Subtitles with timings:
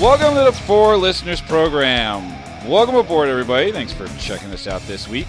[0.00, 2.28] Welcome to the Four Listeners Program.
[2.68, 3.72] Welcome aboard, everybody.
[3.72, 5.26] Thanks for checking us out this week.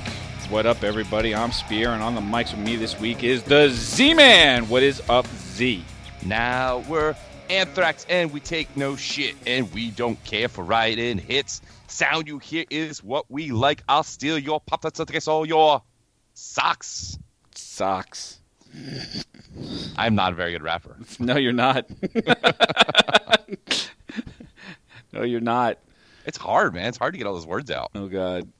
[0.49, 1.33] What up, everybody?
[1.33, 4.67] I'm Spear, and on the mics with me this week is the Z Man.
[4.67, 5.85] What is up, Z?
[6.25, 7.15] Now we're
[7.49, 11.61] Anthrax and we take no shit and we don't care for writing hits.
[11.87, 13.83] Sound you hear is what we like.
[13.87, 15.81] I'll steal your pop tarts all your
[16.33, 17.17] socks.
[17.55, 18.41] Socks.
[19.95, 20.97] I'm not a very good rapper.
[21.19, 21.89] No, you're not.
[25.13, 25.77] no, you're not.
[26.25, 26.87] It's hard, man.
[26.87, 27.91] It's hard to get all those words out.
[27.95, 28.51] Oh God.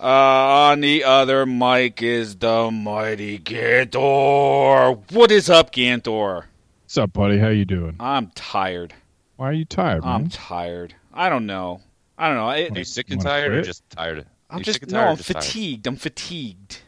[0.00, 5.12] Uh, on the other mic is the mighty Ganthor.
[5.12, 6.44] What is up, Ganthor?
[6.84, 7.38] What's up, buddy?
[7.38, 7.96] How you doing?
[8.00, 8.94] I'm tired.
[9.36, 10.12] Why are you tired, man?
[10.12, 10.94] I'm tired.
[11.12, 11.82] I don't know.
[12.16, 12.50] I don't know.
[12.50, 14.26] It, Are you sick and wanna tired or just tired?
[14.48, 14.98] I'm you just sick and no.
[14.98, 15.44] tired or I'm just tired?
[15.44, 15.86] fatigued.
[15.86, 16.78] I'm fatigued.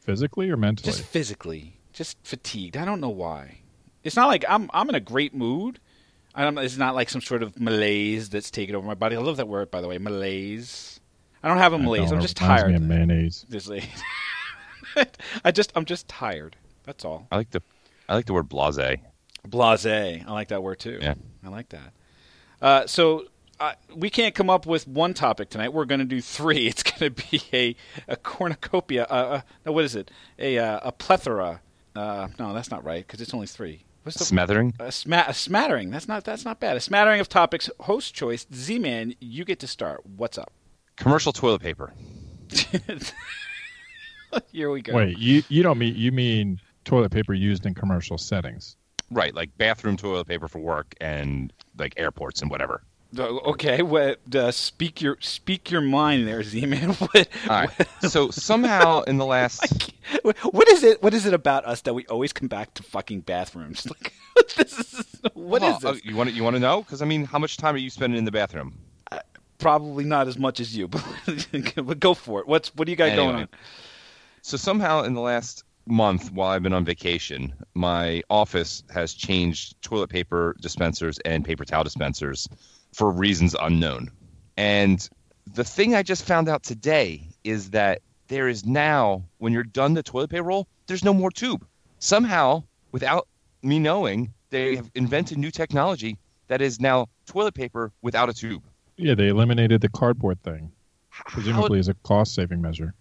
[0.00, 0.90] Physically or mentally?
[0.90, 1.78] Just physically.
[1.92, 2.76] Just fatigued.
[2.76, 3.58] I don't know why.
[4.02, 4.70] It's not like I'm.
[4.74, 5.80] I'm in a great mood.
[6.34, 9.16] I'm, it's not like some sort of malaise that's taken over my body.
[9.16, 9.98] I love that word, by the way.
[9.98, 11.00] Malaise.
[11.42, 12.10] I don't have a malaise.
[12.10, 12.82] I'm just reminds me tired.
[12.82, 13.46] of mayonnaise.
[13.48, 13.88] This late.
[15.44, 15.72] I just.
[15.76, 16.56] I'm just tired.
[16.84, 17.26] That's all.
[17.30, 17.62] I like the
[18.08, 18.98] I like the word blase.
[19.46, 19.86] Blase.
[19.86, 20.98] I like that word too.
[21.00, 21.14] Yeah.
[21.44, 21.92] I like that.
[22.60, 23.26] Uh, so
[23.60, 25.72] uh, we can't come up with one topic tonight.
[25.72, 26.66] We're going to do three.
[26.74, 27.76] It's going to be a
[28.08, 29.04] a cornucopia.
[29.04, 30.10] Uh, uh, no, what is it?
[30.38, 31.60] A uh, a plethora.
[31.94, 33.84] Uh, no, that's not right because it's only three.
[34.04, 34.74] What's the Smothering.
[34.78, 35.90] a, sma- a smattering?
[35.90, 36.76] That's not that's not bad.
[36.76, 37.70] A smattering of topics.
[37.80, 38.46] Host choice.
[38.52, 40.04] Z Man, you get to start.
[40.04, 40.52] What's up?
[40.96, 41.92] Commercial toilet paper.
[44.52, 44.94] Here we go.
[44.94, 48.76] Wait, you you don't mean you mean toilet paper used in commercial settings?
[49.10, 52.82] Right, like bathroom toilet paper for work and like airports and whatever.
[53.18, 53.82] Uh, Okay.
[53.82, 54.20] What?
[54.34, 56.90] Uh, speak your speak your mind there, Z Man.
[56.94, 57.28] What?
[57.48, 57.70] Right.
[58.00, 61.02] so somehow in the last What is it?
[61.02, 63.86] What is it about us that we always come back to fucking bathrooms?
[64.36, 66.04] Like, this is what is Well, uh, this?
[66.04, 66.82] you want to, you want to know?
[66.82, 68.74] Because I mean, how much time are you spending in the bathroom?
[69.58, 71.04] Probably not as much as you, but,
[71.76, 72.48] but go for it.
[72.48, 73.48] What's what do you got going on?
[74.42, 79.80] So somehow in the last month, while I've been on vacation, my office has changed
[79.82, 82.48] toilet paper dispensers and paper towel dispensers
[82.94, 84.10] for reasons unknown.
[84.56, 85.06] And
[85.52, 89.94] the thing I just found out today is that there is now, when you're done
[89.94, 91.66] the toilet paper roll, there's no more tube.
[91.98, 92.62] Somehow,
[92.92, 93.26] without
[93.62, 96.16] me knowing, they have invented new technology
[96.48, 98.62] that is now toilet paper without a tube.
[98.96, 100.70] Yeah, they eliminated the cardboard thing,
[101.08, 102.94] How- presumably as a cost saving measure.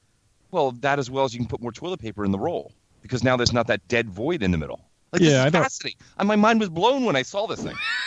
[0.52, 2.72] Well, that as well as you can put more toilet paper in the roll
[3.02, 4.82] because now there's not that dead void in the middle.
[5.12, 5.62] Like, Yeah, this I is know.
[5.64, 6.00] fascinating.
[6.18, 7.76] And my mind was blown when I saw this thing.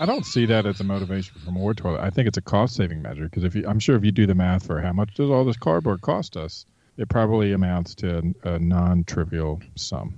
[0.00, 2.00] I don't see that as a motivation for more toilet.
[2.00, 4.26] I think it's a cost saving measure because if you, I'm sure if you do
[4.26, 6.64] the math for how much does all this cardboard cost us,
[6.96, 10.14] it probably amounts to a non trivial sum.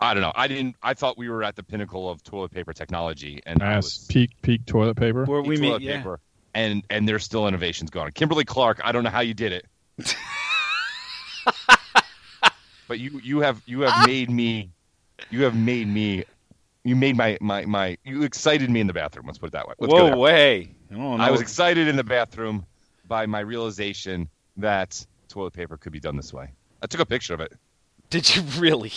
[0.00, 0.32] I don't know.
[0.34, 0.74] I didn't.
[0.82, 4.06] I thought we were at the pinnacle of toilet paper technology, and I Mass was
[4.08, 5.24] peak peak toilet paper.
[5.24, 5.98] Where we toilet meet, yeah.
[5.98, 6.18] paper,
[6.52, 8.10] and and there's still innovations going.
[8.10, 8.80] Kimberly Clark.
[8.82, 9.66] I don't know how you did it,
[12.88, 14.70] but you you have you have made me,
[15.30, 16.24] you have made me,
[16.84, 19.26] you made my my my you excited me in the bathroom.
[19.26, 19.74] Let's put it that way.
[19.78, 20.74] Let's go Whoa, way!
[20.92, 21.22] Oh, no.
[21.22, 22.66] I was excited in the bathroom
[23.08, 26.50] by my realization that toilet paper could be done this way.
[26.82, 27.52] I took a picture of it.
[28.10, 28.92] Did you really?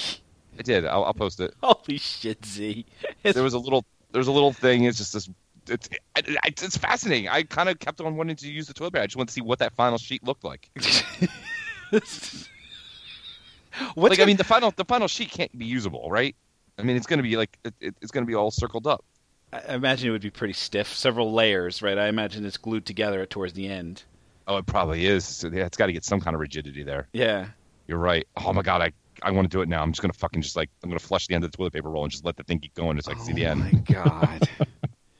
[0.57, 0.85] I did.
[0.85, 1.53] I'll, I'll post it.
[1.61, 2.85] Holy shit, Z!
[3.23, 3.85] It's- There was a little.
[4.11, 4.85] There's a little thing.
[4.85, 5.29] It's just this.
[5.67, 7.27] It's it's it's fascinating.
[7.29, 9.03] I kind of kept on wanting to use the toilet paper.
[9.03, 10.69] I just wanted to see what that final sheet looked like.
[11.89, 12.49] What's
[13.95, 16.35] like I mean, the final the final sheet can't be usable, right?
[16.77, 18.87] I mean, it's going to be like it, it- it's going to be all circled
[18.87, 19.03] up.
[19.53, 21.97] I imagine it would be pretty stiff, several layers, right?
[21.97, 24.03] I imagine it's glued together towards the end.
[24.47, 25.23] Oh, it probably is.
[25.25, 27.07] So, yeah, it's got to get some kind of rigidity there.
[27.13, 27.47] Yeah.
[27.87, 28.27] You're right.
[28.37, 28.91] Oh my god, I
[29.23, 29.81] I want to do it now.
[29.81, 31.57] I'm just going to fucking just like I'm going to flush the end of the
[31.57, 32.97] toilet paper roll and just let the thing keep going.
[32.97, 33.61] Just like see the end.
[33.61, 33.89] oh end.
[33.89, 34.49] my god.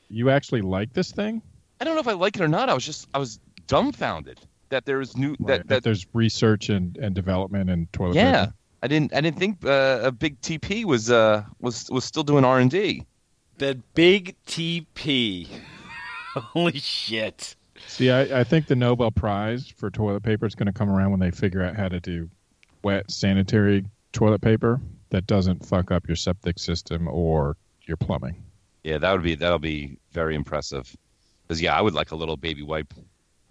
[0.10, 1.42] You actually like this thing?
[1.82, 2.70] I don't know if I like it or not.
[2.70, 4.40] I was just I was dumbfounded
[4.70, 8.16] that there is new Right, that that that there's research and, and development and toilet
[8.16, 8.46] yeah.
[8.46, 8.53] paper.
[8.85, 12.46] I didn't I didn't think uh, a big TP was uh was was still doing
[12.46, 13.03] R and D.
[13.58, 15.47] the big TP.
[16.35, 17.55] Holy shit.
[17.87, 21.09] See, I, I think the Nobel Prize for toilet paper is going to come around
[21.09, 22.29] when they figure out how to do
[22.84, 24.79] wet sanitary toilet paper
[25.09, 27.58] that doesn't fuck up your septic system or
[27.88, 28.43] your plumbing.
[28.84, 30.96] Yeah, that would be that'll be very impressive.
[31.47, 32.93] Because yeah, I would like a little baby wipe.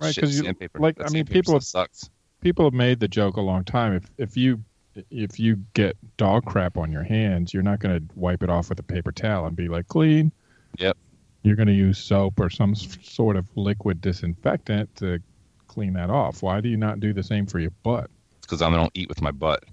[0.01, 2.09] Right, because you- like, That I mean, people stuff sucks.
[2.41, 3.95] People have made the joke a long time.
[3.95, 4.63] If if you
[5.11, 8.69] if you get dog crap on your hands, you're not going to wipe it off
[8.69, 10.33] with a paper towel and be like clean.
[10.79, 10.97] Yep.
[11.43, 15.21] You're going to use soap or some sort of liquid disinfectant to
[15.67, 16.43] clean that off.
[16.43, 18.11] Why do you not do the same for your butt?
[18.41, 19.65] Because I don't eat with my butt.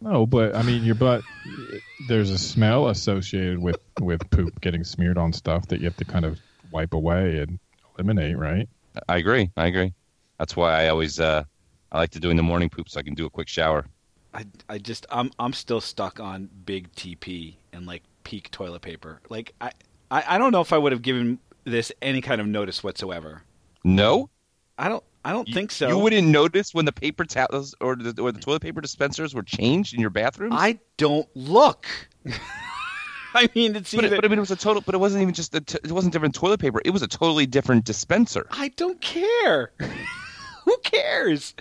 [0.00, 1.22] No, but I mean, your butt.
[2.08, 6.04] There's a smell associated with with poop getting smeared on stuff that you have to
[6.04, 6.38] kind of
[6.70, 7.58] wipe away and
[7.94, 8.68] eliminate, right?
[9.08, 9.50] I agree.
[9.56, 9.94] I agree.
[10.38, 11.44] That's why I always uh,
[11.90, 13.86] I like to do in the morning poop so I can do a quick shower.
[14.36, 19.20] I, I just I'm I'm still stuck on big TP and like peak toilet paper.
[19.30, 19.70] Like I,
[20.10, 23.42] I, I don't know if I would have given this any kind of notice whatsoever.
[23.82, 24.28] No,
[24.78, 25.88] I don't I don't You- think so.
[25.88, 29.42] You wouldn't notice when the paper towels or the, or the toilet paper dispensers were
[29.42, 30.54] changed in your bathrooms.
[30.56, 31.86] I don't look.
[33.34, 34.82] I mean, it's but, it, but I mean, it was a total.
[34.82, 35.54] But it wasn't even just.
[35.54, 36.80] A t- it wasn't different toilet paper.
[36.84, 38.46] It was a totally different dispenser.
[38.50, 39.72] I don't care.
[40.66, 41.54] Who cares?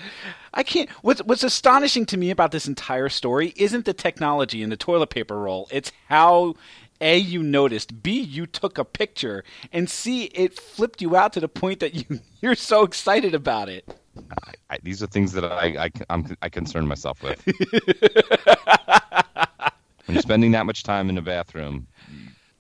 [0.54, 0.90] I can't.
[1.02, 5.12] What's What's astonishing to me about this entire story isn't the technology in the toilet
[5.12, 5.68] paper roll.
[5.72, 6.56] It's how
[7.02, 11.40] a you noticed, b you took a picture, and c it flipped you out to
[11.40, 13.88] the point that you you're so excited about it.
[14.46, 17.44] I, I, these are things that I I, I'm, I concern myself with.
[20.06, 21.88] when you're spending that much time in the bathroom,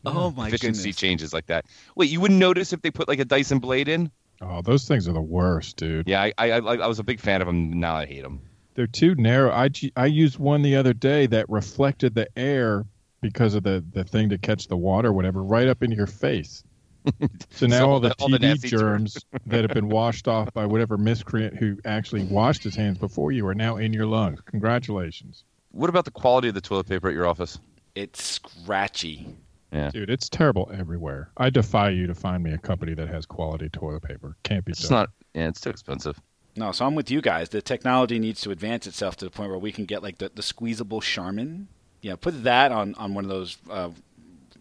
[0.05, 0.95] Oh my efficiency goodness!
[0.97, 1.65] changes like that.
[1.95, 4.11] Wait, you wouldn't notice if they put like a Dyson blade in?
[4.41, 6.07] Oh, those things are the worst, dude.
[6.07, 7.79] Yeah, I I, I, I was a big fan of them.
[7.79, 8.41] Now I hate them.
[8.75, 9.51] They're too narrow.
[9.51, 12.85] I, I used one the other day that reflected the air
[13.21, 16.07] because of the, the thing to catch the water, or whatever, right up into your
[16.07, 16.63] face.
[17.51, 20.51] So now So all the all the TV nasty germs that have been washed off
[20.53, 24.41] by whatever miscreant who actually washed his hands before you are now in your lungs.
[24.41, 25.43] Congratulations.
[25.69, 27.59] What about the quality of the toilet paper at your office?
[27.93, 29.27] It's scratchy.
[29.71, 29.89] Yeah.
[29.89, 31.29] Dude, it's terrible everywhere.
[31.37, 34.37] I defy you to find me a company that has quality toilet paper.
[34.43, 34.99] Can't be It's done.
[34.99, 35.09] not.
[35.33, 36.19] Yeah, it's too expensive.
[36.55, 37.49] No, so I'm with you guys.
[37.49, 40.31] The technology needs to advance itself to the point where we can get like the,
[40.33, 41.67] the squeezable Charmin.
[42.01, 43.89] Yeah, put that on, on one of those uh,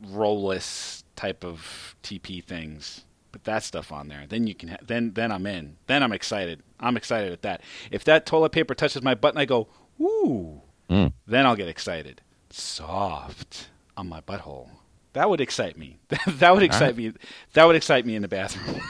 [0.06, 3.04] rollless type of TP things.
[3.32, 4.24] Put that stuff on there.
[4.28, 4.70] Then you can.
[4.70, 5.76] Ha- then then I'm in.
[5.86, 6.62] Then I'm excited.
[6.80, 7.60] I'm excited at that.
[7.90, 9.68] If that toilet paper touches my butt and I go,
[10.00, 11.12] ooh, Mm.
[11.26, 12.20] then I'll get excited.
[12.50, 14.68] Soft on my butthole.
[15.14, 15.98] That would excite me.
[16.26, 17.12] that would excite me.
[17.54, 18.80] That would excite me in the bathroom.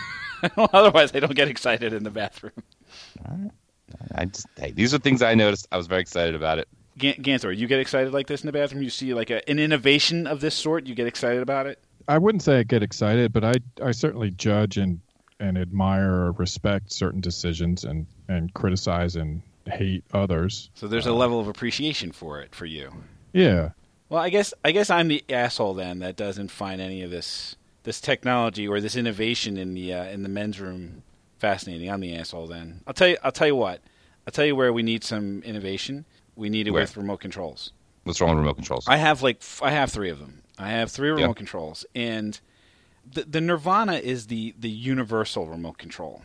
[0.57, 2.53] Otherwise, I don't get excited in the bathroom.
[4.15, 5.69] I just hey, these are things I noticed.
[5.71, 6.69] I was very excited about it.
[6.97, 8.83] Gan- Ganthor, you get excited like this in the bathroom?
[8.83, 11.79] You see like a, an innovation of this sort, you get excited about it?
[12.09, 15.01] I wouldn't say I get excited, but I I certainly judge and
[15.41, 20.71] and admire or respect certain decisions and and criticize and hate others.
[20.75, 22.93] So there's a uh, level of appreciation for it for you.
[23.33, 23.71] Yeah.
[24.15, 27.57] Well, I guess I guess I'm the asshole then that doesn't find any of this
[27.83, 31.03] this technology or this innovation in the uh, in the men's room
[31.41, 31.91] fascinating.
[31.91, 32.83] I'm the asshole then.
[32.87, 33.17] I'll tell you.
[33.25, 33.81] I'll tell you what.
[34.25, 36.05] I'll tell you where we need some innovation.
[36.37, 36.85] We need it Where?
[36.85, 37.73] with remote controls.
[38.05, 38.85] What's wrong with remote controls?
[38.87, 40.43] I have like I have three of them.
[40.59, 41.33] I have three remote Yeah.
[41.33, 42.39] controls, and
[43.05, 46.23] the the Nirvana is the the universal remote control.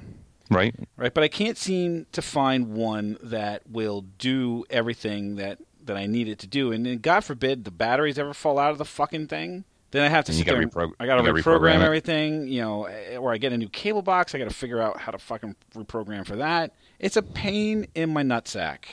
[0.52, 0.76] right?
[0.96, 1.12] right?
[1.12, 5.58] But I can't seem to find one that will do everything that
[5.90, 6.72] that I need it to do.
[6.72, 9.66] And then, God forbid, the batteries ever fall out of the fucking thing.
[9.92, 10.88] Then I have to And sit gotta there.
[11.00, 14.04] I got to reprogram, reprogram everything, you know, eh, or I get a new cable
[14.04, 14.36] box.
[14.36, 16.74] I got to figure out how to fucking reprogram for that.
[17.00, 18.86] It's a pain in my nutsack.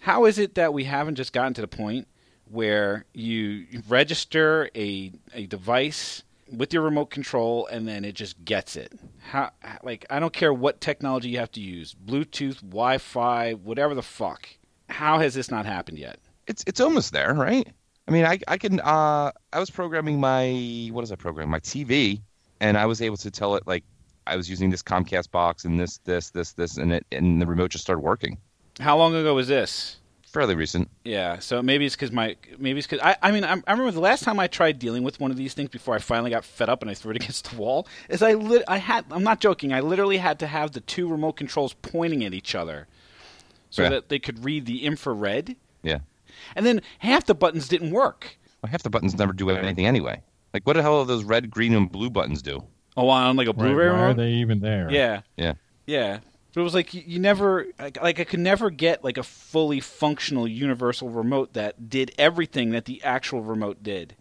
[0.00, 2.06] How is it that we haven't just gotten to the point
[2.48, 6.22] where you register a a device
[6.52, 8.92] with your remote control and then it just gets it?
[9.30, 9.50] How
[9.82, 14.46] like I don't care what technology you have to use, Bluetooth, Wi-Fi, whatever the fuck.
[14.88, 16.20] How has this not happened yet?
[16.46, 17.66] It's it's almost there, right?
[18.06, 18.80] I mean, I I can.
[18.80, 22.20] Uh, I was programming my what is I program my TV,
[22.60, 23.84] and I was able to tell it like
[24.26, 27.46] I was using this Comcast box and this this this this, and it and the
[27.46, 28.38] remote just started working.
[28.80, 29.96] How long ago was this?
[30.26, 30.90] Fairly recent.
[31.04, 33.92] Yeah, so maybe it's because my maybe it's because I I mean I, I remember
[33.92, 36.44] the last time I tried dealing with one of these things before I finally got
[36.44, 39.22] fed up and I threw it against the wall is I lit I had I'm
[39.22, 42.88] not joking I literally had to have the two remote controls pointing at each other
[43.70, 43.90] so Yeah.
[43.90, 45.98] that they could read the infrared Yeah.
[46.56, 48.36] And then half the buttons didn't work.
[48.62, 50.22] Well, half the buttons never do anything anyway.
[50.52, 52.62] Like, what the hell are those red, green, and blue buttons do?
[52.96, 54.16] Oh, on like a Right, Blu-ray why are remote.
[54.18, 54.88] they even there?
[54.90, 55.54] Yeah, Yeah.
[55.86, 56.18] yeah.
[56.54, 59.24] But it was like you, you never like, like I could never get like a
[59.24, 64.14] fully functional universal remote that did everything that the actual remote did.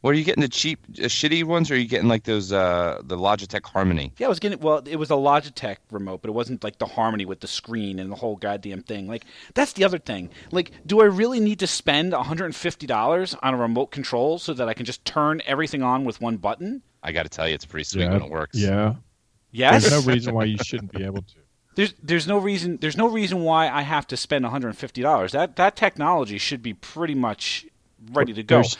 [0.00, 2.52] What are you getting the cheap, uh, shitty ones, or are you getting like those
[2.52, 4.12] uh the Logitech Harmony?
[4.18, 4.82] Yeah, I was getting well.
[4.86, 8.10] It was a Logitech remote, but it wasn't like the Harmony with the screen and
[8.10, 9.08] the whole goddamn thing.
[9.08, 9.24] Like
[9.54, 10.30] that's the other thing.
[10.52, 13.86] Like, do I really need to spend one hundred and fifty dollars on a remote
[13.90, 16.82] control so that I can just turn everything on with one button?
[17.02, 18.12] I got to tell you, it's pretty sweet Yeah.
[18.12, 18.56] when it works.
[18.56, 18.94] Yeah.
[19.50, 19.88] Yes.
[19.88, 21.34] There's no reason why you shouldn't be able to.
[21.74, 24.78] there's there's no reason there's no reason why I have to spend one hundred and
[24.78, 25.32] fifty dollars.
[25.32, 27.66] That that technology should be pretty much
[28.12, 28.56] ready to go.
[28.56, 28.76] There's-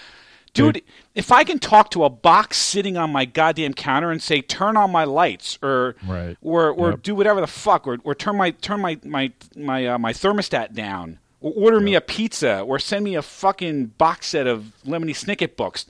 [0.55, 0.83] Dude,
[1.14, 4.76] if I can talk to a box sitting on my goddamn counter and say turn
[4.76, 6.37] on my lights or Right.
[6.40, 7.02] or or Yep.
[7.02, 10.73] do whatever the fuck or, or turn my turn my my my uh, my thermostat
[10.75, 15.11] down or order me a pizza or send me a fucking box set of Lemony
[15.14, 15.87] Snicket books.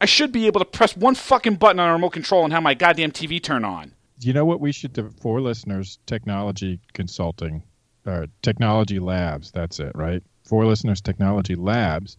[0.00, 2.62] I should be able to press one fucking button on a remote control and have
[2.62, 3.92] my goddamn TV turn on.
[4.20, 5.98] You know what we should do for listeners?
[6.06, 7.62] Technology consulting,
[8.04, 9.50] or technology labs.
[9.52, 10.22] That's it, right?
[10.44, 12.16] For listeners, technology labs.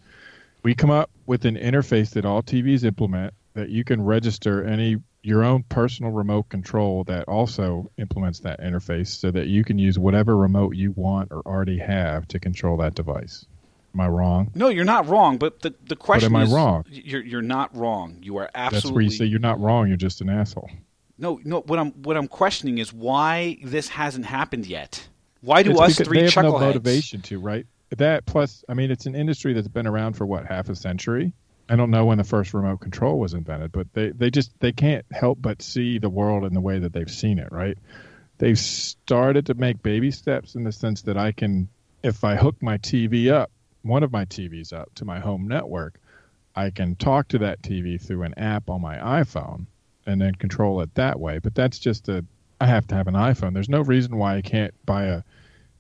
[0.64, 4.98] We come up with an interface that all TVs implement that you can register any
[5.22, 9.98] your own personal remote control that also implements that interface so that you can use
[9.98, 13.46] whatever remote you want or already have to control that device.
[13.94, 14.52] Am I wrong?
[14.54, 15.38] No, you're not wrong.
[15.38, 16.84] But the the question am I wrong?
[16.90, 18.18] You're you're not wrong.
[18.22, 18.90] You are absolutely.
[18.90, 19.88] That's where you say you're not wrong.
[19.88, 20.70] You're just an asshole.
[21.18, 21.62] no no.
[21.62, 25.08] What I'm what I'm questioning is why this hasn't happened yet.
[25.42, 27.68] Why do It's us three they have no motivation to, right?
[27.98, 31.34] That plus, I mean, it's an industry that's been around for what half a century.
[31.70, 34.72] I don't know when the first remote control was invented, but they they just they
[34.72, 37.78] can't help but see the world in the way that they've seen it, right?
[38.38, 41.70] They've started to make baby steps in the sense that I can,
[42.02, 43.52] if I hook my TV up,
[43.84, 46.00] one of my TVs up to my home network,
[46.56, 49.68] I can talk to that TV through an app on my iPhone
[50.06, 51.40] and then control it that way.
[51.40, 52.26] But that's just a
[52.60, 53.54] I have to have an iPhone.
[53.54, 55.24] There's no reason why I can't buy a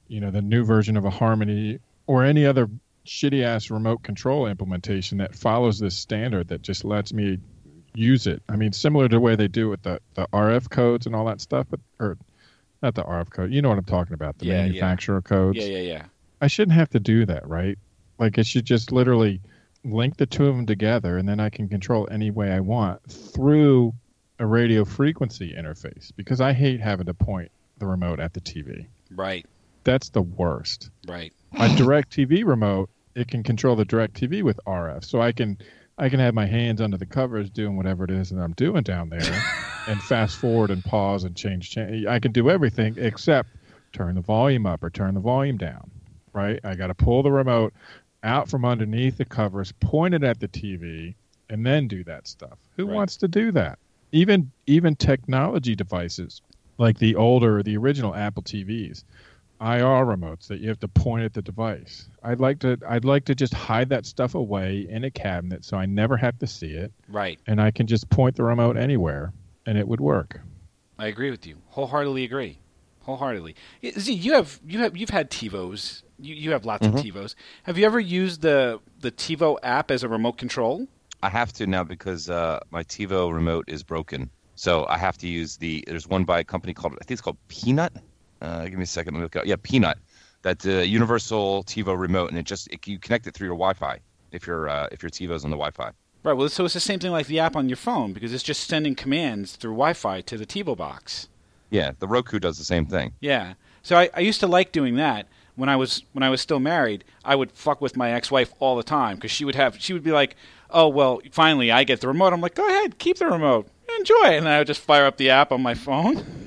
[0.08, 2.69] you know the new version of a Harmony or any other
[3.05, 7.39] shitty ass remote control implementation that follows this standard that just lets me
[7.93, 8.41] use it.
[8.50, 11.25] I mean, similar to the way they do with the, the RF codes and all
[11.25, 12.17] that stuff, but or
[12.81, 13.51] not the RF code.
[13.51, 14.38] You know what I'm talking about?
[14.39, 14.62] The Yeah, yeah.
[14.63, 15.57] manufacturer codes.
[15.57, 16.05] Yeah, yeah, yeah.
[16.41, 17.77] I shouldn't have to do that, right?
[18.19, 19.41] Like it should just literally
[19.86, 23.01] link the two of them together, and then I can control any way I want
[23.12, 23.93] through
[24.39, 26.12] a radio frequency interface.
[26.15, 28.88] Because I hate having to point the remote at the TV.
[29.12, 29.45] Right,
[29.84, 30.90] That's the worst.
[31.08, 31.34] right.
[31.52, 35.06] My DirecTV remote, it can control the DirecTV with RF.
[35.06, 35.58] So I can
[36.00, 38.82] I can have my hands under the covers doing whatever it is that I'm doing
[38.82, 39.22] down there
[39.88, 42.08] and fast forward and pause and change, change.
[42.08, 43.50] I can do everything except
[43.92, 45.92] turn the volume up or turn the volume down.
[46.34, 46.60] Right?
[46.63, 47.74] I got to pull the remote
[48.24, 51.13] out from underneath the covers, point it at the TV,
[51.50, 52.58] and then do that stuff.
[52.78, 52.96] Who Right.
[52.96, 53.78] wants to do that?
[54.12, 56.42] Even even technology devices
[56.80, 59.04] like the older, the original Apple TVs,
[59.63, 62.10] IR remotes that you have to point at the device.
[62.22, 65.77] I'd like to I'd like to just hide that stuff away in a cabinet so
[65.77, 67.39] I never have to see it Right.
[67.48, 69.32] and I can just point the remote anywhere
[69.65, 70.41] and it would work.
[71.00, 71.58] I agree with you.
[71.70, 72.60] Wholeheartedly agree.
[73.01, 73.55] Wholeheartedly.
[73.82, 76.03] Y- Z, you have you have you've had TiVos.
[76.20, 76.96] You you have lots Mhm.
[76.96, 77.36] of TiVos.
[77.63, 80.88] Have you ever used the the TiVo app as a remote control?
[81.22, 84.29] I have to now because uh, my TiVo remote is broken.
[84.55, 85.84] So I have to use the.
[85.88, 87.93] There's one by a company called I think it's called Peanut.
[88.43, 89.13] Uh, give me a second.
[89.13, 89.45] Let me look up.
[89.45, 89.97] Yeah, Peanut.
[90.43, 94.00] That uh, universal TiVo remote, and it just it, you connect it through your Wi-Fi
[94.33, 95.91] if your uh, if your TiVo's on the Wi-Fi.
[96.23, 96.33] Right.
[96.33, 98.67] Well, so it's the same thing like the app on your phone because it's just
[98.67, 101.29] sending commands through Wi-Fi to the TiVo box.
[101.69, 103.13] Yeah, the Roku does the same thing.
[103.19, 103.53] Yeah.
[103.81, 106.59] So I, I used to like doing that when I was when I was still
[106.59, 107.03] married.
[107.23, 110.03] I would fuck with my ex-wife all the time because she would have she would
[110.03, 110.35] be like,
[110.69, 114.25] "Oh well, finally I get the remote." I'm like, "Go ahead, keep the remote, enjoy
[114.25, 116.23] it." And then I would just fire up the app on my phone,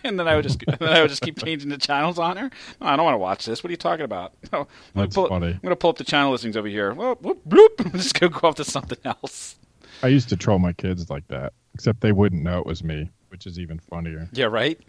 [0.04, 2.36] and then I would just and then I would just keep changing the channels on
[2.36, 2.50] her.
[2.80, 3.62] No, I don't want to watch this.
[3.62, 4.32] What are you talking about?
[4.52, 5.46] No, I'm gonna That's pull, funny.
[5.46, 6.92] I'm going to pull up the channel listings over here.
[6.92, 7.84] Well, whoop, bloop.
[7.84, 9.56] I'm just to go off to something else.
[10.02, 13.10] I used to troll my kids like that, except they wouldn't know it was me,
[13.28, 14.28] which is even funnier.
[14.32, 14.80] Yeah, right.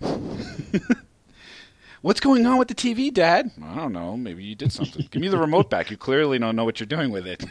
[2.01, 3.51] What's going on with the TV, Dad?
[3.63, 4.17] I don't know.
[4.17, 5.07] Maybe you did something.
[5.11, 5.91] Give me the remote back.
[5.91, 7.43] You clearly don't know what you're doing with it.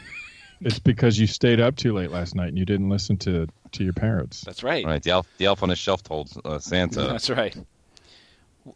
[0.61, 3.83] It's because you stayed up too late last night and you didn't listen to to
[3.83, 4.41] your parents.
[4.41, 4.85] That's right.
[4.85, 5.01] Right.
[5.01, 7.01] the elf, the elf on the shelf told uh, Santa.
[7.07, 7.55] That's right.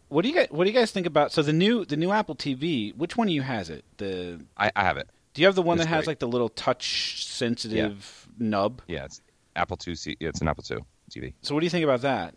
[0.08, 1.32] What do you guys What do you guys think about?
[1.32, 2.96] So the new the new Apple TV.
[2.96, 3.84] Which one of you has it?
[3.98, 5.08] The I, I have it.
[5.34, 6.06] Do you have the one It's that has great.
[6.08, 8.82] like the little touch sensitive nub?
[8.88, 9.20] Yeah, it's
[9.54, 9.94] Apple II.
[9.94, 10.78] C- yeah, it's an Apple II
[11.10, 11.34] TV.
[11.42, 12.34] So what do you think about that?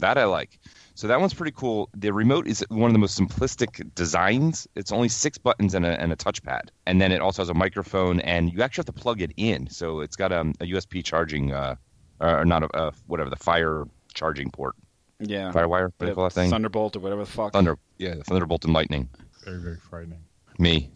[0.00, 0.58] That I like.
[0.94, 1.88] So that one's pretty cool.
[1.96, 4.68] The remote is one of the most simplistic designs.
[4.74, 7.54] It's only six buttons and a, and a touchpad, and then it also has a
[7.54, 9.68] microphone, and you actually have to plug it in.
[9.70, 11.76] So it's got um, a USB charging, uh,
[12.20, 14.74] or not a, uh, whatever the fire charging port,
[15.20, 15.52] Yeah.
[15.52, 15.84] FireWire.
[15.84, 16.50] What do you call that thing?
[16.50, 17.52] Thunderbolt or whatever the fuck.
[17.52, 17.78] Thunder.
[17.96, 19.08] Yeah, Thunderbolt and Lightning.
[19.44, 20.20] Very very frightening.
[20.58, 20.90] Me.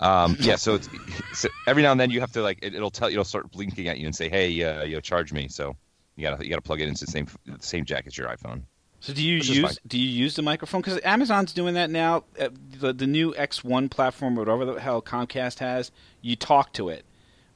[0.00, 0.88] Um, yeah, so, it's,
[1.34, 3.86] so every now and then you have to like it, it'll tell it'll start blinking
[3.86, 5.76] at you and say, "Hey, uh, you know, charge me." So
[6.16, 8.62] you gotta you gotta plug it into the same the same jack as your iPhone.
[9.00, 10.82] So do you use do you use the microphone?
[10.82, 12.24] Because Amazon's doing that now.
[12.38, 15.90] Uh, the the new X1 platform, or whatever the hell Comcast has,
[16.20, 17.04] you talk to it,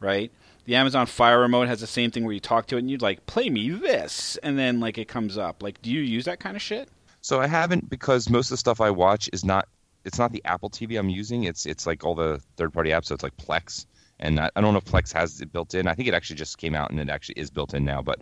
[0.01, 0.33] right?
[0.65, 3.03] The Amazon Fire Remote has the same thing where you talk to it and you'd
[3.03, 5.63] like play me this, and then like it comes up.
[5.63, 6.89] Like, do you use that kind of shit?
[7.21, 9.69] So I haven't because most of the stuff I watch is not
[10.05, 11.45] it's not the Apple TV I'm using.
[11.45, 13.07] It's it's like all the third party apps.
[13.07, 13.87] So it's like Plex,
[14.21, 15.87] and I, I don't know if Plex has it built in.
[15.87, 18.03] I think it actually just came out and it actually is built in now.
[18.03, 18.21] But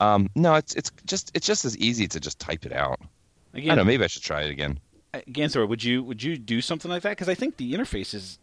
[0.00, 3.00] um, no, it's it's just it's just as easy to just type it out.
[3.54, 3.84] I don't know.
[3.84, 4.78] Maybe I should try it again.
[5.12, 7.10] again, sorry, would you would you do something like that?
[7.10, 8.38] Because I think the interface is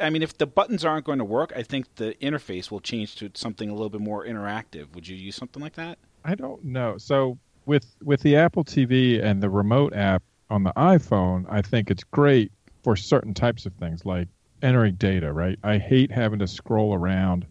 [0.00, 3.16] I mean, if the buttons aren't going to work, I think the interface will change
[3.16, 4.92] to something a little bit more interactive.
[4.94, 5.98] Would you use something like that?
[6.24, 6.98] I don't know.
[6.98, 11.90] So with with the Apple TV and the remote app on the iPhone, I think
[11.90, 12.50] it's great
[12.82, 14.28] for certain types of things like
[14.62, 15.58] entering data, right?
[15.62, 17.46] I hate having to scroll around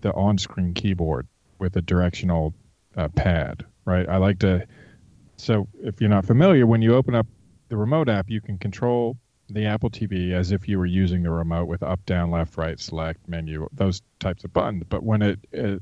[0.00, 1.26] the on-screen keyboard
[1.58, 2.54] with a directional
[2.96, 4.08] uh, pad, right?
[4.08, 4.66] I like to
[5.36, 7.26] so if you're not familiar, when you open up
[7.68, 9.16] the remote app, you can control
[9.48, 12.78] the Apple TV as if you were using the remote with up, down, left, right,
[12.78, 14.84] select, menu, those types of buttons.
[14.88, 15.40] But when it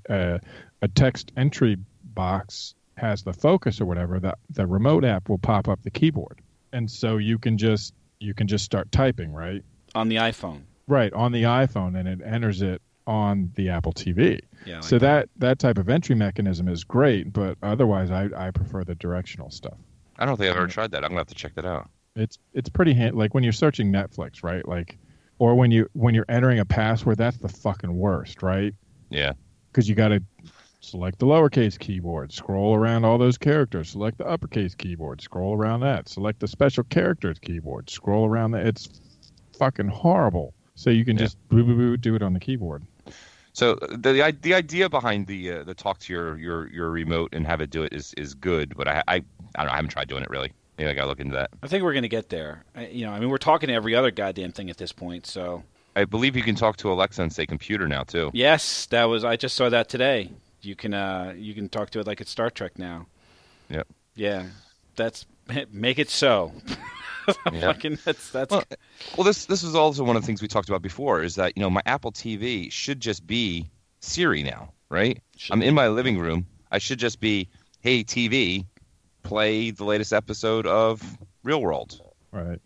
[0.09, 0.39] uh,
[0.83, 1.77] a text entry
[2.15, 6.41] box has the focus or whatever, the the remote app will pop up the keyboard,
[6.73, 9.65] and so you can just you can just start typing right
[9.95, 10.63] on the iPhone.
[10.87, 14.41] Right on the iPhone, and it enters it on the Apple TV.
[14.67, 15.29] Yeah, like so that.
[15.37, 19.51] that that type of entry mechanism is great, but otherwise, I I prefer the directional
[19.51, 19.79] stuff.
[20.19, 21.05] I don't think I've ever tried that.
[21.05, 21.89] I'm gonna have to check that out.
[22.17, 24.67] It's it's pretty hand, like when you're searching Netflix, right?
[24.67, 24.99] Like,
[25.39, 28.75] or when you when you're entering a password, that's the fucking worst, right?
[29.11, 29.33] Yeah.
[29.71, 30.23] Because you got to
[30.81, 35.81] select the lowercase keyboard, scroll around all those characters, select the uppercase keyboard, scroll around
[35.81, 38.67] that, select the special characters keyboard, scroll around that.
[38.67, 39.01] It's
[39.61, 40.55] fucking horrible.
[40.75, 41.25] So you can Yeah.
[41.25, 42.83] just boo, boo, boo, do it on the keyboard.
[43.53, 47.31] So the the, the idea behind the uh, the talk to your, your your remote
[47.35, 49.23] and have it do it is is good, but I I, I
[49.57, 49.73] don't know.
[49.73, 50.53] I haven't tried doing it really.
[50.79, 51.51] Maybe I gotta look into that.
[51.63, 52.65] I think we're going to get there.
[52.75, 55.27] I, you know, I mean, we're talking to every other goddamn thing at this point.
[55.27, 55.63] So
[55.95, 58.31] I believe you can talk to Alexa and say computer now too.
[58.33, 59.23] yes, that was.
[59.25, 60.31] I just saw that today.
[60.63, 63.07] You can uh, you can talk to it like it's Star Trek now.
[63.69, 63.87] Yep.
[64.15, 64.47] Yeah,
[64.97, 65.27] that's
[65.73, 66.53] make it so.
[67.53, 67.61] Yeah.
[67.61, 68.65] Fucking that's that's Well,
[69.17, 71.57] Well, this this is also one of the things we talked about before is that
[71.57, 73.69] you know my Apple TV should just be
[74.01, 75.21] Siri now, right?
[75.37, 75.67] Should I'm be.
[75.67, 76.47] in my living room.
[76.71, 77.49] I should just be,
[77.81, 78.65] hey TV,
[79.23, 81.03] play the latest episode of
[81.43, 82.01] Real World.
[82.33, 82.61] Right.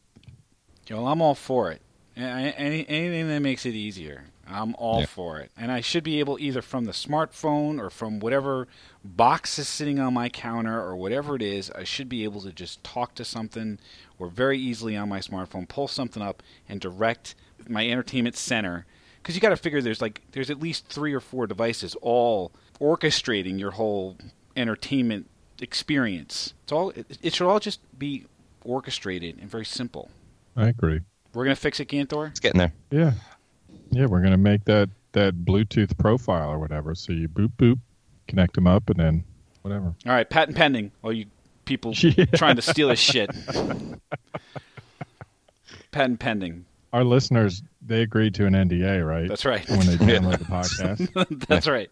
[0.90, 1.80] Well, I'm all for it.
[2.16, 5.06] Any, anything that makes it easier, I'm all Yeah.
[5.06, 5.50] for it.
[5.56, 8.68] And I should be able either from the smartphone or from whatever
[9.04, 12.52] box is sitting on my counter or whatever it is, I should be able to
[12.52, 13.78] just talk to something
[14.18, 17.34] or very easily on my smartphone pull something up and direct
[17.68, 18.86] my entertainment center.
[19.22, 22.52] Because you got to figure there's like there's at least three or four devices all
[22.80, 24.16] orchestrating your whole
[24.56, 25.28] entertainment
[25.60, 26.54] experience.
[26.64, 28.26] It's all it, it should all just be
[28.64, 30.10] orchestrated and very simple.
[30.56, 31.00] I agree.
[31.32, 32.30] We're gonna fix it, Ganthor.
[32.30, 32.72] It's getting there.
[32.90, 33.12] Yeah.
[33.94, 36.94] Yeah, we're gonna make that that Bluetooth profile or whatever.
[36.94, 37.78] So you boop boop,
[38.28, 39.24] connect them up, and then
[39.62, 39.94] whatever.
[40.06, 40.92] All right, patent pending.
[41.02, 41.26] All you
[41.64, 42.24] people Yeah.
[42.34, 43.30] trying to steal his shit.
[45.92, 46.64] patent pending.
[46.92, 49.28] Our listeners, they agreed to an NDA, right?
[49.28, 49.68] That's right.
[49.68, 50.44] when they download the
[51.06, 51.46] podcast.
[51.46, 51.90] That's right.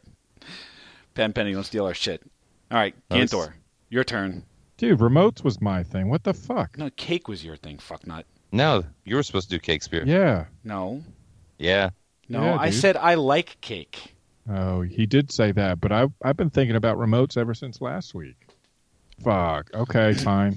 [1.14, 1.54] Patent pending.
[1.54, 2.22] Don't steal our shit.
[2.70, 3.30] All right, Nice.
[3.32, 3.52] Ganthor,
[3.90, 4.44] your turn.
[4.78, 6.08] Dude, remotes was my thing.
[6.08, 6.78] What the fuck?
[6.78, 7.78] No, cake was your thing.
[7.78, 8.24] Fuck nut.
[8.52, 10.04] No, you were supposed to do cake spear.
[10.06, 10.46] Yeah.
[10.64, 11.02] No,
[11.62, 11.90] Yeah.
[12.28, 12.42] no.
[12.44, 12.80] Yeah, I dude.
[12.80, 14.14] said I like cake.
[14.50, 18.14] Oh, he did say that, but I've I've been thinking about remotes ever since last
[18.14, 18.36] week.
[19.22, 19.70] Fuck.
[19.72, 20.56] Okay, fine.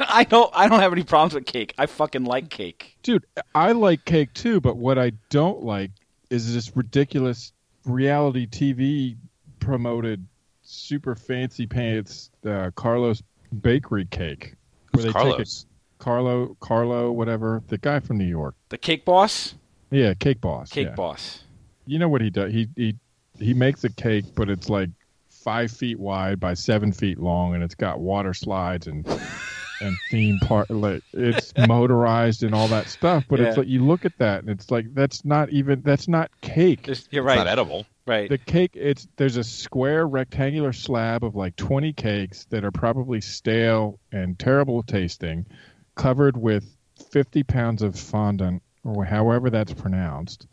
[0.00, 0.50] I don't.
[0.54, 1.74] I don't have any problems with cake.
[1.76, 2.96] I fucking like cake.
[3.02, 5.90] Dude, I like cake too, but what I don't like
[6.30, 7.52] is this ridiculous
[7.84, 9.16] reality TV
[9.58, 10.26] promoted
[10.62, 13.22] super fancy pants uh, Carlo's
[13.60, 14.54] Bakery cake.
[14.94, 15.66] Who's take Carlos?
[15.66, 18.54] a Carlo Carlo whatever, the guy from New York.
[18.70, 19.54] The cake boss.
[19.90, 20.70] Yeah, cake boss.
[20.70, 20.94] Cake yeah.
[20.94, 21.42] boss.
[21.86, 22.52] You know what he does?
[22.52, 22.96] He he
[23.38, 24.90] he makes a cake, but it's like
[25.28, 29.06] five feet wide by seven feet long, and it's got water slides and
[29.80, 30.70] and theme part.
[30.70, 33.24] Like it's motorized and all that stuff.
[33.28, 36.30] But it's like you look at that, and it's like that's not even that's not
[36.40, 36.84] cake.
[36.84, 37.50] Just, you're It's not right.
[37.52, 37.86] edible.
[38.06, 38.28] Right.
[38.28, 43.20] The cake, it's there's a square rectangular slab of like 20 cakes that are probably
[43.20, 45.46] stale and terrible tasting,
[45.94, 46.64] covered with
[47.10, 50.46] 50 pounds of fondant or however that's pronounced,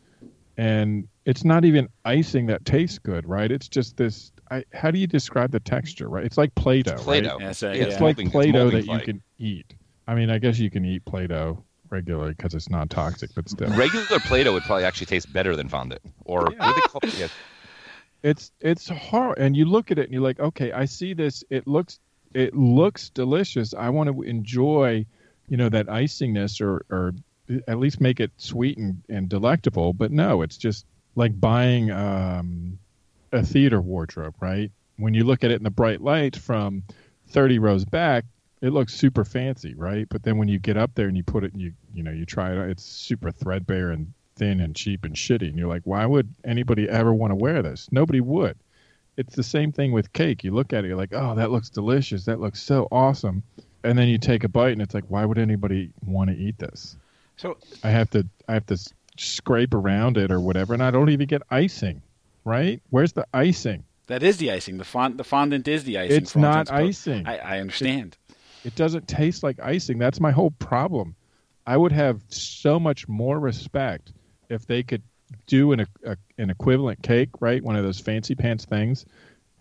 [0.57, 3.51] and it's not even icing that tastes good, right?
[3.51, 4.31] It's just this.
[4.49, 6.07] I, how do you describe the texture?
[6.09, 6.23] Right?
[6.25, 6.93] It's like Play-Doh.
[6.93, 7.03] It's?
[7.03, 7.37] Play-Doh.
[7.39, 8.03] Yeah, so, It's It's yeah.
[8.03, 9.73] like it's Play-Doh that you can eat.
[10.07, 13.69] I mean, I guess you can eat Play-Doh regularly because it's not toxic, but still.
[13.75, 16.01] Regular Play-Doh would probably actually taste better than fondant.
[16.25, 17.19] Or what do they call it?
[17.19, 17.27] Yeah.
[18.23, 21.43] it's it's hard and you look at it and you're like okay i see this
[21.51, 21.99] it looks
[22.33, 25.05] it looks delicious i want to enjoy
[25.47, 27.13] you know that icingness or or
[27.67, 32.77] at least make it sweet and, and delectable but no it's just like buying um
[33.31, 34.71] a theater wardrobe right?
[34.97, 36.83] When you look at it in the bright light from
[37.29, 38.25] 30 rows back
[38.61, 40.07] it looks super fancy right?
[40.09, 42.11] But then when you get up there and you put it and you you know
[42.11, 45.81] you try it it's super threadbare and thin and cheap and shitty and you're like
[45.83, 47.89] why would anybody ever want to wear this?
[47.91, 48.57] Nobody would.
[49.17, 50.43] It's the same thing with cake.
[50.43, 52.25] You look at it you're like oh that looks delicious.
[52.25, 53.43] That looks so awesome.
[53.83, 56.59] And then you take a bite and it's like why would anybody want to eat
[56.59, 56.95] this
[57.37, 58.77] So I have to I have to
[59.17, 62.01] scrape around it or whatever, and I don't even get icing.
[62.43, 62.81] Right?
[62.89, 63.83] Where's the icing?
[64.07, 64.77] that is the icing.
[64.77, 66.17] The fond the fondant is the icing.
[66.17, 67.07] It's not intents and purposes.
[67.07, 67.27] icing.
[67.27, 68.17] I, I understand.
[68.63, 69.97] It doesn't taste like icing.
[69.99, 71.15] That's my whole problem.
[71.65, 74.13] I would have so much more respect
[74.49, 75.03] if they could
[75.45, 77.61] do an a, an equivalent cake, right?
[77.63, 79.05] One of those fancy pants things,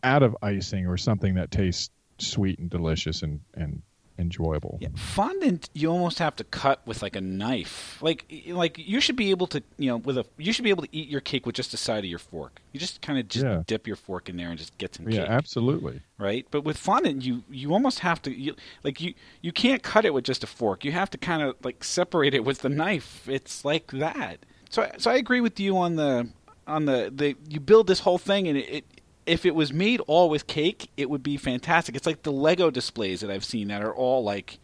[0.03, 3.83] out of icing or something that tastes sweet and delicious and and
[4.19, 4.79] enjoyable.
[4.81, 7.99] Yeah, fondant you almost have to cut with like a knife.
[8.03, 10.83] Like like you should be able to you know with a you should be able
[10.85, 12.61] to eat your cake with just the side of your fork.
[12.73, 13.63] You just kind of just Yeah.
[13.67, 16.01] dip your fork in there and just get some Yeah, cake, absolutely.
[16.19, 16.47] right?
[16.51, 20.13] But with fondant you you almost have to you, like you you can't cut it
[20.15, 20.85] with just a fork.
[20.85, 23.29] You have to kind of like separate it with the knife.
[23.29, 24.39] It's like that.
[24.71, 26.29] So I- so I agree with you on the
[26.67, 28.85] on the the you build this whole thing and it, it
[29.27, 31.95] if it was made all with cake, it would be fantastic.
[31.97, 34.59] It's like the Lego displays that I've seen that are all like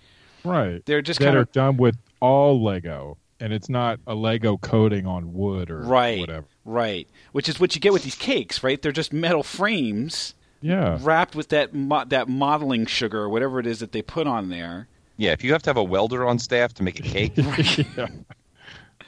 [0.45, 0.85] Right.
[0.87, 4.57] they're just that kind are of done with all Lego, and it's not a Lego
[4.57, 6.47] coating on wood or right, whatever.
[6.65, 7.09] right.
[7.33, 8.81] Which is what you get with these cakes, right?
[8.81, 10.99] They're just metal frames Yeah.
[11.01, 14.49] wrapped with that mo- that modeling sugar or whatever it is that they put on
[14.49, 14.89] there.
[15.17, 18.07] Yeah, if you have to have a welder on staff to make a cake, yeah.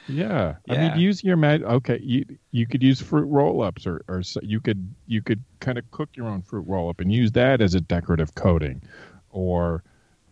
[0.07, 0.55] Yeah.
[0.69, 1.63] I mean, use your mag.
[1.63, 5.77] Okay, you you could use fruit roll-ups, or or so you could you could kind
[5.77, 8.81] of cook your own fruit roll-up and use that as a decorative coating,
[9.31, 9.83] or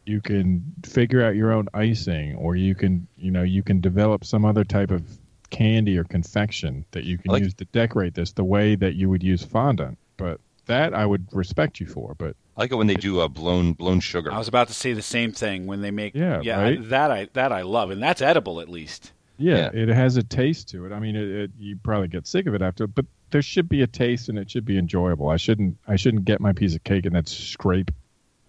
[0.05, 4.25] you can figure out your own icing, or you can you know you can develop
[4.25, 5.03] some other type of
[5.49, 9.09] candy or confection that you can like- use to decorate this the way that you
[9.09, 9.97] would use fondant.
[10.17, 12.15] But that I would respect you for.
[12.17, 14.31] But I like it when they do a blown blown sugar.
[14.31, 16.89] I was about to say the same thing when they make Yeah, yeah right?
[16.89, 19.11] that I that I love and that's edible at least.
[19.37, 20.91] Yeah, it has a taste to it.
[20.91, 23.81] I mean, it, it, you probably get sick of it after, but there should be
[23.81, 25.29] a taste and it should be enjoyable.
[25.29, 27.91] I shouldn't I shouldn't get my piece of cake and then scrape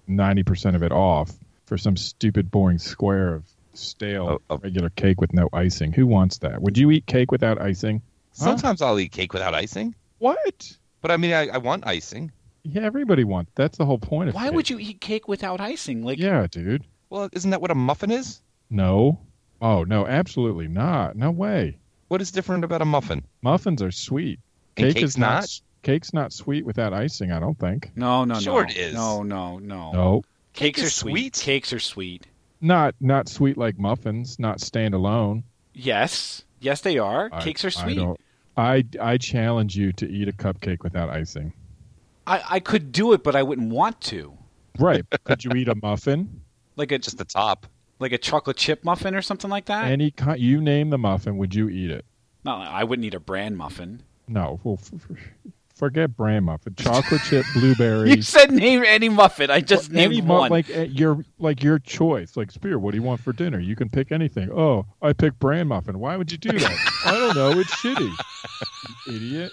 [0.06, 1.32] ninety percent of it off
[1.66, 4.58] for some stupid boring square of stale Oh, oh.
[4.58, 5.92] regular cake with no icing.
[5.92, 6.60] Who wants that?
[6.60, 8.02] Would you eat cake without icing?
[8.38, 8.44] Huh?
[8.44, 10.76] Sometimes I'll eat cake without icing, What?
[11.00, 12.30] but I mean, I, I want icing.
[12.62, 13.52] Yeah, everybody wants.
[13.54, 14.34] That's the whole point of.
[14.34, 14.54] Why cake.
[14.54, 16.02] would you eat cake without icing?
[16.02, 16.84] Like Yeah, dude.
[17.10, 18.40] Well, isn't that what a muffin is?
[18.70, 19.18] No.
[19.64, 21.16] Oh no, absolutely not.
[21.16, 21.78] No way.
[22.08, 23.24] What is different about a muffin?
[23.40, 24.38] Muffins are sweet.
[24.76, 25.40] And Cake cake's is not.
[25.40, 25.60] not?
[25.82, 27.32] Cake's not sweet without icing.
[27.32, 27.90] I don't think.
[27.96, 28.40] no, no, no.
[28.40, 28.92] Sure it is.
[28.94, 29.90] No, no, no.
[29.92, 30.22] No.
[30.52, 31.34] Cakes Cake are sweet.
[31.36, 31.44] sweet.
[31.46, 32.26] Cakes are sweet.
[32.60, 34.38] Not not sweet like muffins.
[34.38, 35.44] Not stand alone.
[35.72, 36.44] Yes.
[36.60, 37.30] Yes they are.
[37.32, 37.96] I- Cakes are I sweet.
[37.96, 38.20] don't.
[38.58, 41.54] I I challenge you to eat a cupcake without icing.
[42.26, 44.36] I, I could do it but I wouldn't want to.
[44.78, 45.04] Right?
[45.24, 46.42] Could you eat a muffin?
[46.76, 47.66] Like a Just the top.
[47.98, 49.84] Like a chocolate chip muffin or something like that?
[49.86, 50.40] Any kind.
[50.40, 51.36] You name the muffin.
[51.38, 52.04] Would you eat it?
[52.44, 54.02] no, I wouldn't eat a bran muffin.
[54.28, 54.60] No.
[54.64, 54.78] Well,
[55.74, 56.74] forget bran muffin.
[56.76, 58.10] Chocolate chip, blueberry.
[58.14, 59.50] You said name any muffin.
[59.50, 60.50] I just Well, named mu- one.
[60.50, 62.36] like uh, your like your choice.
[62.36, 63.58] Like Spear, what do you want for dinner?
[63.58, 64.50] You can pick anything.
[64.52, 65.98] Oh, I pick bran muffin.
[65.98, 66.78] Why would you do that?
[67.06, 67.58] I don't know.
[67.58, 68.12] It's shitty.
[69.08, 69.52] You idiot.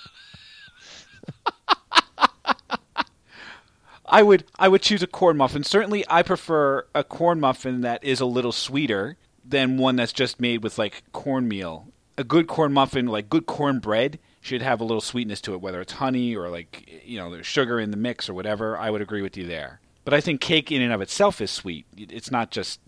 [4.12, 5.64] I would I would choose a corn muffin.
[5.64, 10.40] Certainly, I prefer a corn muffin that is a little sweeter than one that's just
[10.40, 11.88] made with like cornmeal.
[12.18, 15.80] A good corn muffin, like good cornbread, should have a little sweetness to it, whether
[15.80, 18.78] it's honey or like you know there's sugar in the mix or whatever.
[18.78, 19.80] I would agree with you there.
[20.04, 21.86] But I think cake in and of itself is sweet.
[21.96, 22.82] It's not just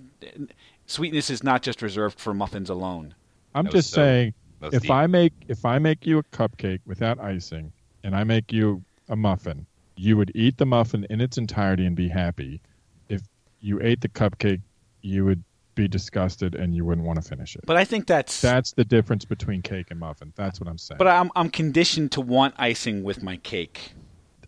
[0.88, 3.16] sweetness is not just reserved for muffins alone.
[3.56, 4.34] I'm just so- saying.
[4.72, 4.92] If deep.
[4.92, 9.16] I make if I make you a cupcake without icing, and I make you a
[9.16, 12.62] muffin, you would eat the muffin in its entirety and be happy.
[13.10, 13.22] If
[13.60, 14.62] you ate the cupcake,
[15.02, 15.44] you would
[15.76, 17.62] be disgusted and you wouldn't want to finish it.
[17.66, 20.34] But I think that's That's the difference between cake and muffin.
[20.36, 20.98] That's what I'm saying.
[20.98, 23.94] but I'm I'm conditioned to want icing with my cake.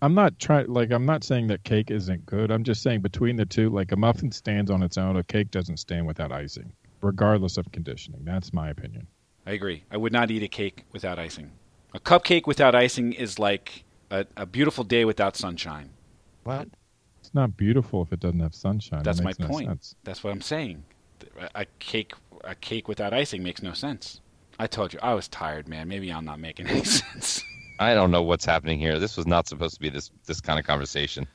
[0.01, 2.51] I'm not trying like I'm not saying that cake isn't good.
[2.51, 5.51] I'm just saying between the two, like a muffin stands on its own, a cake
[5.51, 8.21] doesn't stand without icing, regardless of conditioning.
[8.23, 9.07] That's my opinion.
[9.47, 9.83] I agree.
[9.89, 11.51] I would not eat a cake without icing.
[11.93, 15.89] A cupcake without icing is like a, a beautiful day without sunshine.
[16.43, 16.67] What?
[17.19, 19.03] It's not beautiful if it doesn't have sunshine.
[19.03, 19.67] That's That my no point.
[19.67, 19.95] sense.
[20.03, 20.83] That's what I'm saying.
[21.39, 22.13] A, a cake,
[22.43, 24.21] a cake without icing makes no sense.
[24.59, 25.87] I told you I was tired, man.
[25.87, 27.43] Maybe I'm not making any sense.
[27.79, 28.99] I don't know what's happening here.
[28.99, 31.27] This was not supposed to be this this kind of conversation.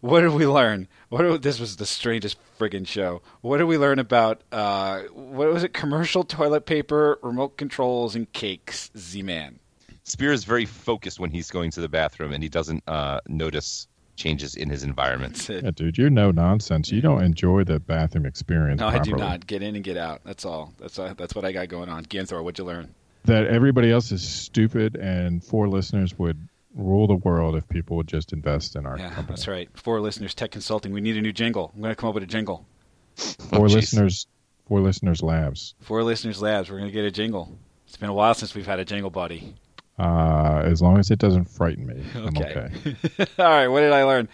[0.00, 0.88] What did we learn?
[1.10, 3.20] What did, this was the strangest friggin' show.
[3.42, 4.40] What did we learn about?
[4.50, 5.74] Uh, what was it?
[5.74, 8.90] Commercial toilet paper, remote controls, and cakes.
[8.96, 9.58] Z-man.
[10.04, 13.86] Spear is very focused when he's going to the bathroom, and he doesn't uh, notice
[14.16, 15.48] changes in his environment.
[15.48, 16.90] Yeah, dude, you're no nonsense.
[16.90, 18.80] You don't enjoy the bathroom experience.
[18.80, 19.46] No, I do not.
[19.46, 20.20] Get in and get out.
[20.24, 20.72] That's all.
[20.78, 22.04] That's uh, that's what I got going on.
[22.04, 22.94] Ganthor, what'd you learn?
[23.24, 28.06] That everybody else is stupid, and four listeners would rule the world if people would
[28.08, 29.26] just invest in our Yeah, company.
[29.36, 29.68] that's right.
[29.74, 30.92] Four listeners, tech consulting.
[30.92, 31.72] We need a new jingle.
[31.74, 32.64] I'm going to come up with a jingle.
[33.16, 34.26] Four Oh, listeners,
[34.68, 35.74] Four Listeners Labs.
[35.80, 36.70] Four Listeners Labs.
[36.70, 37.58] We're going to get a jingle.
[37.88, 39.54] It's been a while since we've had a jingle, buddy.
[40.00, 42.70] Uh, as long as it doesn't frighten me, I'm Okay.
[42.86, 43.26] okay.
[43.38, 44.28] All right, what did I learn?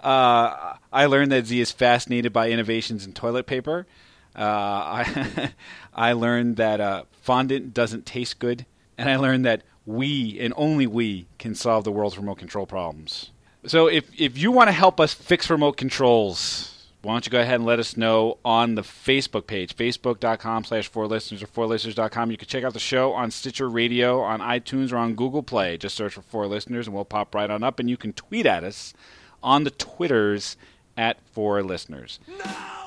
[0.00, 3.86] Uh, I learned that Z is fascinated by innovations in toilet paper.
[4.36, 5.52] Uh, I,
[5.94, 8.66] I learned that uh, fondant doesn't taste good.
[8.98, 13.30] And I learned that we, and only we, can solve the world's remote control problems.
[13.66, 16.73] So if, if you want to help us fix remote controls,
[17.04, 20.88] why don't you go ahead and let us know on the Facebook page, facebook.com slash
[20.88, 22.30] four listeners or four listeners.com.
[22.30, 25.76] You can check out the show on Stitcher Radio, on iTunes, or on Google Play.
[25.76, 27.78] Just search for four listeners and we'll pop right on up.
[27.78, 28.94] And you can tweet at us
[29.42, 30.56] on the Twitters
[30.96, 32.20] at four listeners.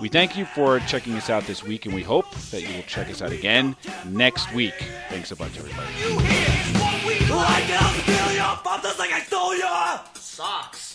[0.02, 2.84] We thank you for checking us out this week, and we hope that you will
[2.84, 3.76] check us out again
[4.08, 4.74] next week.
[5.10, 5.88] Thanks a bunch, everybody.
[10.40, 10.87] You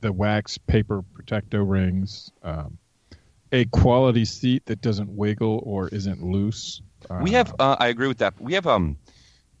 [0.00, 2.30] The wax paper protecto rings.
[2.42, 2.78] Um,
[3.50, 6.82] a quality seat that doesn't wiggle or isn't loose.
[7.22, 7.54] We have.
[7.58, 8.34] Uh, I agree with that.
[8.40, 8.96] We have um,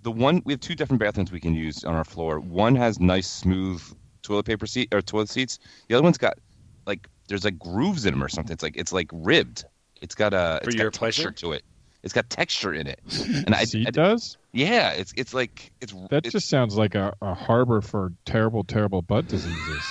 [0.02, 0.42] the one.
[0.44, 2.38] We have two different bathrooms we can use on our floor.
[2.40, 3.82] One has nice, smooth
[4.22, 5.58] toilet paper seat or toilet seats.
[5.88, 6.34] The other one's got
[6.86, 8.52] like there's like grooves in them or something.
[8.52, 9.64] It's like it's like ribbed.
[10.02, 11.30] It's got a For it's your got texture pleasure?
[11.32, 11.62] to it.
[12.02, 13.00] It's got texture in it.
[13.46, 14.36] And I, seat I- does.
[14.52, 18.62] yeah, it's it's like it's That it's, just sounds like a, a harbor for terrible,
[18.64, 19.82] terrible butt diseases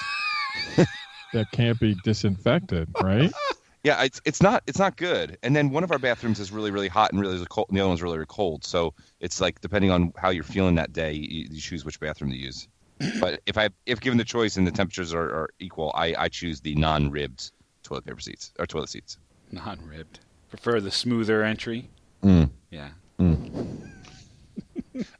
[1.33, 3.31] that can't be disinfected, right?
[3.83, 5.37] Yeah, it's it's not it's not good.
[5.43, 7.77] And then one of our bathrooms is really really hot and really really cold, and
[7.77, 8.65] the other one's really really cold.
[8.65, 12.31] So it's like depending on how you're feeling that day, you, you choose which bathroom
[12.31, 12.67] to use.
[13.21, 16.27] But if I if given the choice and the temperatures are, are equal, I, I
[16.27, 17.51] choose the non-ribbed
[17.83, 19.19] toilet paper seats or toilet seats.
[19.51, 20.19] Non ribbed.
[20.49, 21.89] Prefer the smoother entry.
[22.23, 22.49] Mm.
[22.71, 22.89] Yeah.